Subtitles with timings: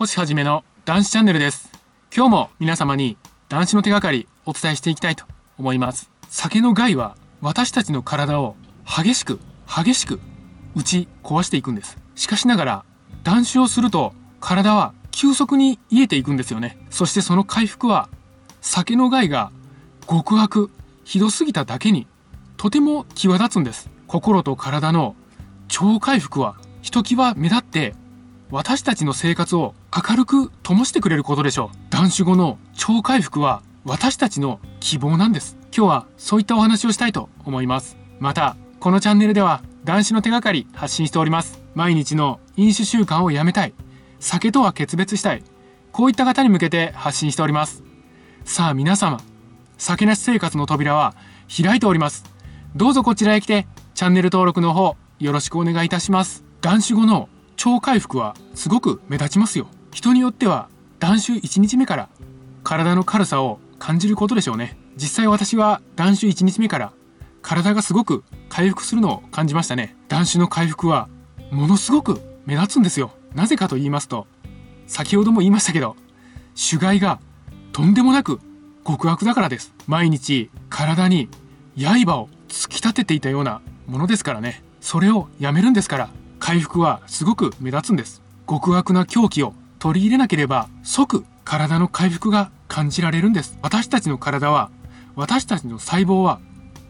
[0.00, 1.70] 星はじめの男子チャンネルです。
[2.16, 3.18] 今日も皆様に
[3.50, 5.26] 男子の手がかりお伝えしていきたいと
[5.58, 6.10] 思います。
[6.30, 10.18] 酒の害は私たちの体を激しく激しく
[10.74, 11.98] 打ち壊していくんです。
[12.14, 12.84] しかしながら
[13.24, 16.78] 断酒をすると体は急速に癒えていくんですよね。
[16.88, 18.08] そしてその回復は
[18.62, 19.52] 酒の害が
[20.08, 20.70] 極悪
[21.04, 22.06] ひどすぎただけに
[22.56, 23.90] とても際立つんです。
[24.06, 25.14] 心と体の
[25.68, 27.94] 超回復はひときわ目立って
[28.50, 31.76] 私たちの生活を明るく灯してくれることでしょう。
[31.90, 35.56] 断酒後の超回復は私たちの希望なんです。
[35.76, 37.96] 今日はそういったお話をしたいと思います。
[38.20, 41.60] またこのチャンネルでは男子の手がかり発信しております。
[41.74, 43.74] 毎日の飲酒習慣をやめたい。
[44.20, 45.42] 酒とは決別したい。
[45.90, 47.82] こういった方に向けて発信しております。
[48.44, 49.20] さあ皆様
[49.76, 51.14] 酒なし生活の扉は
[51.48, 52.24] 開いております。
[52.76, 56.44] どうぞこちらへ来てチャンネル登録の方よろしくお願いいたします。
[56.60, 59.66] 断酒後の超回復はすごく目立ちますよ。
[59.92, 60.68] 人によっては
[60.98, 62.08] 断酒1日目から
[62.62, 64.76] 体の軽さを感じることでしょうね。
[64.96, 66.92] 実際私は断酒1日目から
[67.42, 69.96] 体がすごく回復するのを感じましたね。
[70.08, 71.08] 断酒の回復は
[71.50, 73.12] ものすごく目立つんですよ。
[73.34, 74.26] なぜかと言いますと
[74.86, 75.96] 先ほども言いましたけど
[76.54, 77.20] 主害が
[77.72, 78.40] とんでもなく
[78.86, 79.72] 極悪だからです。
[79.86, 81.28] 毎日体に
[81.76, 84.62] 刃を突き立てていたようなものですからね。
[84.80, 88.22] それをやめるんですから回復はすごく目立つんです。
[88.48, 93.58] 極悪な狂気を取り入れなければ即体の回復が感じられるんです。
[93.62, 94.70] 私たちの体は
[95.16, 96.38] 私たちの細胞は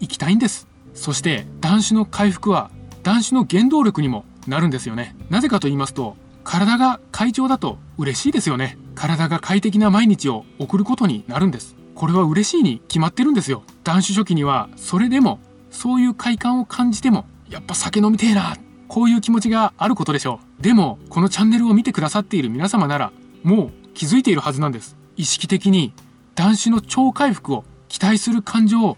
[0.00, 0.66] 生きたいんです。
[0.94, 2.70] そして断酒の回復は
[3.04, 5.14] 断酒の原動力にもなるんですよね。
[5.30, 8.78] なぜかと言いますと体が快調だと嬉しいですよね。
[8.94, 11.76] 体が快適な毎日を送ることになるんです。
[11.94, 13.64] これは嬉しいに決まってるんですよ。
[13.84, 18.56] 断酒初期にはそれでもそういう快感を感じてもやっぱ酒飲みてえな
[18.88, 20.62] こういう気持ちがあることでしょう。
[20.62, 24.96] でもこのチャンネルを見てくださっている皆様ならもう気づいているはずなんです。
[25.16, 25.92] 意識的に
[26.34, 28.96] 断酒の超回復を期待する感情を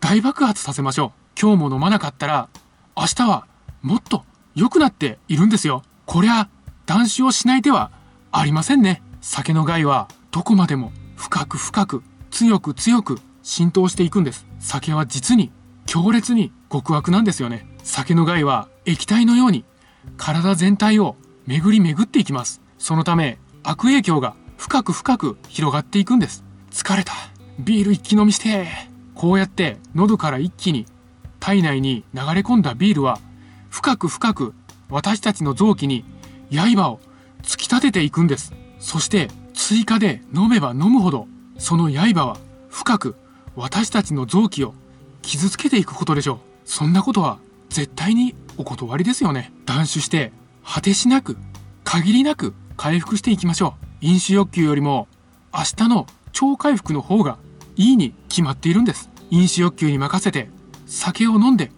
[0.00, 1.40] 大爆発させましょう。
[1.40, 2.48] 今日も飲まなかったら
[2.96, 3.46] 明日は
[3.82, 5.82] もっと良くなっているんですよ。
[6.06, 6.48] こりゃ
[6.86, 7.90] 断酒をしない手は
[8.30, 9.02] ありませんね。
[9.20, 14.46] 酒の害はどこまでも深く深く強く強く浸透していくんです。
[14.60, 15.50] 酒は実に
[15.86, 17.66] 強烈に極悪なんですよね。
[17.82, 19.64] 酒の害は液体のように
[20.16, 21.16] 体全体を
[21.46, 22.60] 巡り巡っていきます。
[22.78, 26.44] そのため悪影響が深く深く広がっていくんです。
[26.70, 27.12] 疲れた。
[27.58, 28.66] ビール一気飲みして
[29.14, 30.86] こうやって喉から一気に
[31.38, 33.18] 体内に流れ込んだビールは
[33.70, 34.54] 深く深く
[34.88, 36.04] 私たちの臓器に
[36.50, 37.00] 刃を
[37.42, 38.52] 突き立てていくんです。
[38.78, 41.26] そして追加で飲めば飲むほど
[41.58, 42.36] その刃は
[42.68, 43.16] 深く
[43.54, 44.74] 私たちの臓器を
[45.20, 46.38] 傷つけていくことでしょう。
[46.64, 47.38] そんなことは
[47.72, 49.50] 絶対にお断りですよね。
[49.64, 50.30] 断酒して
[50.64, 51.38] 果てしなく
[51.84, 54.06] 限りなく回復していきましょう。
[54.06, 55.08] 飲酒欲求よりも
[55.52, 57.38] 明日の超回復の方が
[57.76, 59.10] いいに決まっているんです。
[59.30, 60.50] 飲酒欲求に任せて
[60.86, 61.72] 酒を飲んで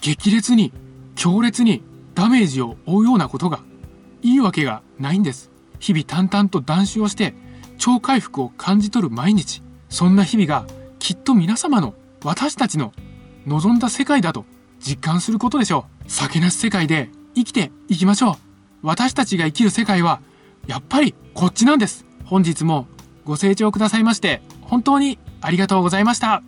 [0.00, 0.72] 激烈に
[1.14, 1.82] 強烈に
[2.14, 3.60] ダメージを負うようなことが
[4.22, 5.50] いいわけがないんです。
[5.78, 7.34] 日々淡々と断酒をして
[7.76, 9.62] 超回復を感じ取る毎日。
[9.90, 10.66] そんな日々が
[10.98, 11.94] きっと皆様の
[12.24, 12.92] 私たちの
[13.46, 14.46] 望んだ世界だと
[14.86, 16.10] 実感することでしょう。
[16.10, 18.36] 酒なし世界で生きていきましょう。
[18.82, 20.20] 私たちが生きる世界は
[20.66, 22.04] やっぱりこっちなんです。
[22.26, 22.86] 本日も
[23.24, 26.44] ご清聴くださいまして本当にありがとうございました。